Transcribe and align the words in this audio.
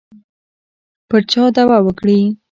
پر 1.09 1.21
چا 1.31 1.43
دعوه 1.55 1.77
وکړي. 1.83 2.19